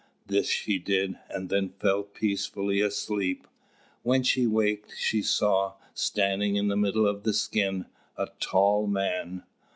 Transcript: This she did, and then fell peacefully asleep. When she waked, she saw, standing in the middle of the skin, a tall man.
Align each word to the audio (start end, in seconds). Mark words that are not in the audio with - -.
This 0.25 0.49
she 0.49 0.79
did, 0.79 1.19
and 1.29 1.47
then 1.51 1.73
fell 1.79 2.01
peacefully 2.01 2.81
asleep. 2.81 3.45
When 4.01 4.23
she 4.23 4.47
waked, 4.47 4.95
she 4.97 5.21
saw, 5.21 5.75
standing 5.93 6.55
in 6.55 6.69
the 6.69 6.75
middle 6.75 7.05
of 7.05 7.21
the 7.21 7.35
skin, 7.35 7.85
a 8.17 8.29
tall 8.39 8.87
man. 8.87 9.43